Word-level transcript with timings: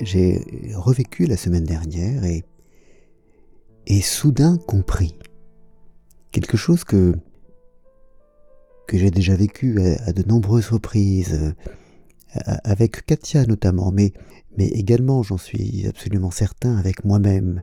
j'ai 0.00 0.40
revécu 0.74 1.26
la 1.26 1.36
semaine 1.36 1.64
dernière 1.64 2.24
et, 2.24 2.44
et 3.86 4.00
soudain 4.00 4.56
compris 4.56 5.18
quelque 6.30 6.56
chose 6.56 6.84
que, 6.84 7.14
j'ai 8.92 9.10
déjà 9.10 9.34
vécu 9.34 9.80
à, 10.06 10.12
de 10.12 10.22
nombreuses 10.22 10.68
reprises, 10.68 11.54
avec 12.32 13.04
Katia 13.04 13.44
notamment, 13.46 13.92
mais, 13.92 14.12
également, 14.58 15.22
j'en 15.22 15.38
suis 15.38 15.86
absolument 15.86 16.30
certain, 16.30 16.76
avec 16.76 17.04
moi-même. 17.04 17.62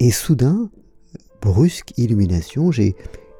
Et, 0.00 0.10
soudain, 0.10 0.70
brusque 1.40 1.96
illumination, 1.96 2.70
j'ai, 2.70 2.96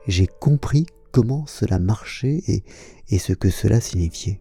j'ai 0.07 0.27
compris 0.27 0.87
comment 1.13 1.47
cela 1.47 1.79
marchait 1.79 2.43
et, 2.49 2.65
et 3.09 3.19
ce 3.19 3.33
que 3.33 3.51
cela 3.51 3.81
signifiait. 3.81 4.41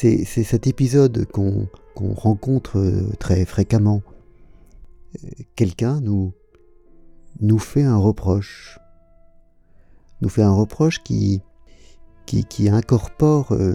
C'est, 0.00 0.24
cet 0.24 0.66
épisode 0.66 1.26
qu'on, 1.26 1.68
rencontre 1.94 2.78
euh, 2.78 3.12
très 3.18 3.44
fréquemment. 3.44 4.00
Euh, 5.22 5.28
quelqu'un 5.56 6.00
nous, 6.00 6.32
fait 7.58 7.82
un 7.82 7.98
reproche. 7.98 8.78
Nous 10.22 10.30
fait 10.30 10.42
un 10.42 10.54
reproche 10.54 11.02
qui, 11.02 11.42
qui, 12.24 12.70
incorpore 12.70 13.52
euh, 13.52 13.74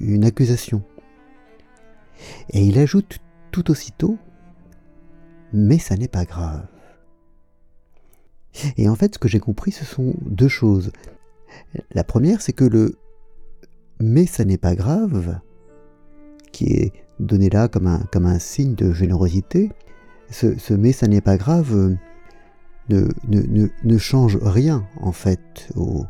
une 0.00 0.24
accusation. 0.24 0.82
Et 2.50 2.66
il 2.66 2.76
ajoute 2.80 3.20
tout 3.52 3.70
aussitôt, 3.70 4.18
mais 5.52 5.78
ça 5.78 5.94
n'est 5.94 6.08
pas 6.08 6.24
grave. 6.24 6.66
Et 8.76 8.88
en 8.88 8.96
fait, 8.96 9.14
ce 9.14 9.18
que 9.20 9.28
j'ai 9.28 9.38
compris, 9.38 9.70
ce 9.70 9.84
sont 9.84 10.12
deux 10.22 10.48
choses. 10.48 10.90
La 11.92 12.02
première, 12.02 12.40
c'est 12.42 12.52
que 12.52 12.64
le 12.64 12.98
mais 14.00 14.26
ça 14.26 14.44
n'est 14.44 14.58
pas 14.58 14.74
grave, 14.74 15.40
qui 16.52 16.66
est 16.66 16.92
donné 17.20 17.48
là 17.48 17.68
comme 17.68 17.86
un, 17.86 18.00
comme 18.12 18.26
un 18.26 18.38
signe 18.38 18.74
de 18.74 18.92
générosité, 18.92 19.70
ce, 20.30 20.74
mais 20.74 20.92
ça 20.92 21.06
n'est 21.06 21.20
pas 21.20 21.36
grave 21.36 21.96
ne, 22.88 23.08
ne, 23.28 23.68
ne, 23.84 23.98
change 23.98 24.36
rien 24.42 24.86
en 25.00 25.12
fait 25.12 25.68
au, 25.76 26.04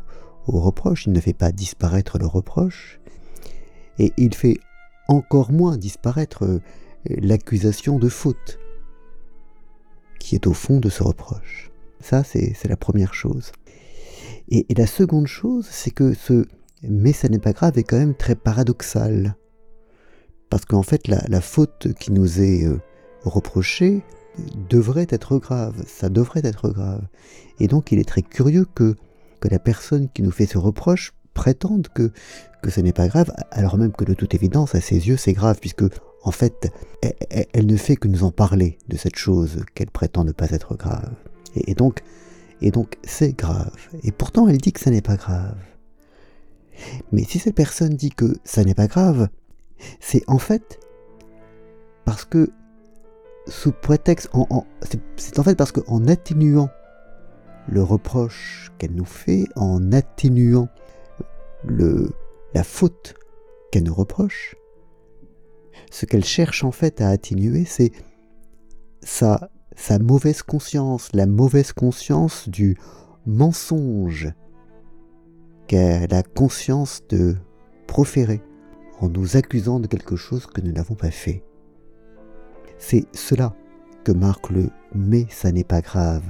au 0.47 0.59
reproche, 0.59 1.05
il 1.05 1.13
ne 1.13 1.19
fait 1.19 1.33
pas 1.33 1.51
disparaître 1.51 2.17
le 2.17 2.25
reproche, 2.25 2.99
et 3.99 4.13
il 4.17 4.33
fait 4.33 4.59
encore 5.07 5.51
moins 5.51 5.77
disparaître 5.77 6.45
euh, 6.45 6.61
l'accusation 7.07 7.99
de 7.99 8.09
faute 8.09 8.59
qui 10.19 10.35
est 10.35 10.47
au 10.47 10.53
fond 10.53 10.79
de 10.79 10.89
ce 10.89 11.03
reproche. 11.03 11.71
Ça, 11.99 12.23
c'est 12.23 12.67
la 12.67 12.77
première 12.77 13.13
chose. 13.13 13.51
Et, 14.49 14.65
la 14.75 14.87
seconde 14.87 15.27
chose, 15.27 15.67
c'est 15.69 15.91
que 15.91 16.13
ce 16.13 16.45
mais 16.83 17.13
ça 17.13 17.29
n'est 17.29 17.39
pas 17.39 17.53
grave 17.53 17.77
est 17.77 17.83
quand 17.83 17.97
même 17.97 18.15
très 18.15 18.35
paradoxal. 18.35 19.35
Parce 20.49 20.65
qu'en 20.65 20.83
fait, 20.83 21.07
la, 21.07 21.41
faute 21.41 21.93
qui 21.99 22.11
nous 22.11 22.41
est 22.41 22.65
euh, 22.65 22.79
reprochée 23.23 24.03
devrait 24.69 25.07
être 25.09 25.37
grave, 25.37 25.83
ça 25.87 26.09
devrait 26.09 26.41
être 26.43 26.69
grave. 26.69 27.05
Et 27.59 27.67
donc 27.67 27.91
il 27.91 27.99
est 27.99 28.07
très 28.07 28.21
curieux 28.21 28.65
que 28.65 28.95
que 29.39 29.47
la 29.47 29.59
personne 29.59 30.09
qui 30.09 30.21
nous 30.21 30.31
fait 30.31 30.45
ce 30.45 30.57
reproche 30.57 31.13
prétende 31.33 31.87
que, 31.93 32.11
que 32.61 32.71
ce 32.71 32.81
n'est 32.81 32.93
pas 32.93 33.07
grave, 33.07 33.31
alors 33.51 33.77
même 33.77 33.91
que 33.91 34.03
de 34.03 34.13
toute 34.13 34.33
évidence, 34.33 34.75
à 34.75 34.81
ses 34.81 35.07
yeux, 35.07 35.17
c'est 35.17 35.33
grave, 35.33 35.59
puisque, 35.59 35.83
en 36.23 36.31
fait, 36.31 36.71
elle, 37.53 37.67
ne 37.67 37.77
fait 37.77 37.95
que 37.95 38.07
nous 38.07 38.23
en 38.23 38.31
parler 38.31 38.77
de 38.87 38.97
cette 38.97 39.15
chose 39.15 39.63
qu'elle 39.75 39.91
prétend 39.91 40.23
ne 40.23 40.31
pas 40.31 40.49
être 40.49 40.75
grave. 40.75 41.13
Et, 41.55 41.75
donc, 41.75 42.01
et 42.61 42.71
donc, 42.71 42.97
c'est 43.03 43.37
grave. 43.37 43.71
Et 44.03 44.11
pourtant, 44.11 44.47
elle 44.47 44.57
dit 44.57 44.73
que 44.73 44.79
ça 44.79 44.89
n'est 44.89 45.01
pas 45.01 45.15
grave. 45.15 45.55
Mais 47.11 47.23
si 47.23 47.39
cette 47.39 47.55
personne 47.55 47.95
dit 47.95 48.11
que 48.11 48.33
ça 48.43 48.63
n'est 48.63 48.75
pas 48.75 48.87
grave, 48.87 49.29
c'est 49.99 50.23
en 50.27 50.39
fait 50.39 50.79
parce 52.05 52.25
que 52.25 52.51
sous 53.47 53.71
prétexte, 53.71 54.29
c'est 55.17 55.39
en 55.39 55.43
fait 55.43 55.55
parce 55.55 55.71
qu'en 55.71 56.07
atténuant 56.07 56.69
le 57.69 57.83
reproche 57.83 58.71
qu'elle 58.77 58.93
nous 58.93 59.05
fait 59.05 59.45
en 59.55 59.91
atténuant 59.91 60.69
le, 61.65 62.11
la 62.53 62.63
faute 62.63 63.15
qu'elle 63.71 63.83
nous 63.83 63.93
reproche, 63.93 64.55
ce 65.91 66.05
qu'elle 66.05 66.23
cherche 66.23 66.63
en 66.63 66.71
fait 66.71 67.01
à 67.01 67.09
atténuer, 67.09 67.65
c'est 67.65 67.91
sa, 69.01 69.49
sa 69.75 69.99
mauvaise 69.99 70.43
conscience, 70.43 71.09
la 71.13 71.25
mauvaise 71.25 71.73
conscience 71.73 72.49
du 72.49 72.77
mensonge 73.25 74.33
qu'elle 75.67 76.13
a 76.13 76.23
conscience 76.23 77.01
de 77.09 77.35
proférer 77.87 78.41
en 78.99 79.09
nous 79.09 79.37
accusant 79.37 79.79
de 79.79 79.87
quelque 79.87 80.15
chose 80.15 80.47
que 80.47 80.61
nous 80.61 80.71
n'avons 80.71 80.95
pas 80.95 81.11
fait. 81.11 81.43
C'est 82.77 83.05
cela 83.13 83.55
que 84.03 84.11
marque 84.11 84.49
le 84.49 84.69
mais 84.95 85.25
ça 85.29 85.51
n'est 85.51 85.63
pas 85.63 85.81
grave, 85.81 86.23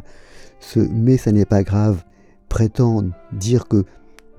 ce 0.60 0.80
mais 0.80 1.18
ça 1.18 1.32
n'est 1.32 1.46
pas 1.46 1.64
grave 1.64 2.04
prétend 2.50 3.04
dire 3.34 3.68
que 3.68 3.86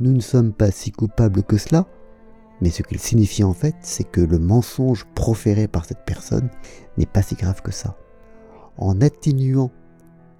nous 0.00 0.12
ne 0.12 0.20
sommes 0.20 0.53
pas 0.53 0.70
si 0.70 0.91
coupables 0.91 1.42
que 1.42 1.56
cela, 1.56 1.87
mais 2.60 2.70
ce 2.70 2.82
qu'il 2.82 2.98
signifie 2.98 3.44
en 3.44 3.53
fait, 3.53 3.76
c'est 3.81 4.04
que 4.04 4.20
le 4.20 4.38
mensonge 4.38 5.06
proféré 5.14 5.69
par 5.69 5.84
cette 5.84 6.04
personne 6.04 6.50
n'est 6.97 7.06
pas 7.06 7.22
si 7.22 7.34
grave 7.34 7.62
que 7.62 7.70
ça. 7.70 7.97
En 8.76 9.00
atténuant 9.00 9.70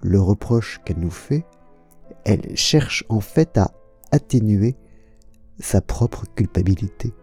le 0.01 0.19
reproche 0.19 0.79
qu'elle 0.83 0.99
nous 0.99 1.11
fait, 1.11 1.45
elle 2.25 2.55
cherche 2.55 3.05
en 3.09 3.19
fait 3.19 3.57
à 3.57 3.71
atténuer 4.11 4.75
sa 5.59 5.81
propre 5.81 6.25
culpabilité. 6.35 7.13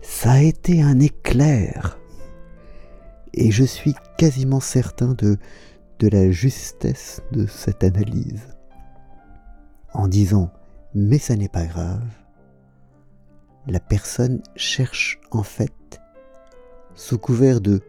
Ça 0.00 0.32
a 0.32 0.40
été 0.40 0.82
un 0.82 1.00
éclair, 1.00 1.98
et 3.34 3.50
je 3.50 3.64
suis 3.64 3.94
quasiment 4.16 4.60
certain 4.60 5.14
de, 5.14 5.36
de 5.98 6.08
la 6.08 6.30
justesse 6.30 7.22
de 7.32 7.46
cette 7.46 7.84
analyse. 7.84 8.56
En 9.94 10.08
disant 10.08 10.50
mais 10.94 11.18
ça 11.18 11.36
n'est 11.36 11.48
pas 11.48 11.66
grave, 11.66 12.08
la 13.66 13.80
personne 13.80 14.42
cherche 14.56 15.20
en 15.30 15.42
fait, 15.42 16.00
sous 16.94 17.18
couvert 17.18 17.60
de 17.60 17.80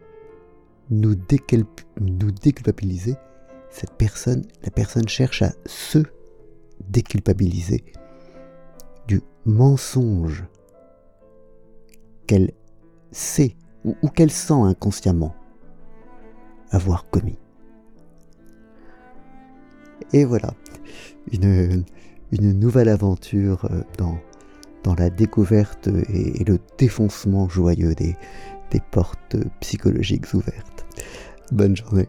nous, 0.90 1.14
déculpabiliser, 1.14 3.16
cette 3.70 3.94
personne, 3.94 4.42
la 4.62 4.70
personne 4.70 5.08
cherche 5.08 5.42
à 5.42 5.52
se 5.64 6.00
déculpabiliser 6.88 7.84
du 9.06 9.22
mensonge 9.44 10.44
qu'elle 12.26 12.52
sait 13.12 13.56
ou 13.84 14.08
qu'elle 14.08 14.30
sent 14.30 14.52
inconsciemment 14.54 15.34
avoir 16.70 17.08
commis. 17.10 17.38
Et 20.12 20.24
voilà, 20.24 20.54
une, 21.32 21.84
une 22.32 22.58
nouvelle 22.58 22.88
aventure 22.88 23.64
euh, 23.66 23.82
dans, 23.98 24.18
dans 24.82 24.94
la 24.94 25.10
découverte 25.10 25.88
et, 25.88 26.44
le 26.44 26.58
défoncement 26.78 27.48
joyeux 27.48 27.94
des, 27.94 28.16
des 28.70 28.80
portes 28.90 29.36
psychologiques 29.60 30.32
ouvertes. 30.34 30.86
Bonne 31.52 31.76
journée. 31.76 32.08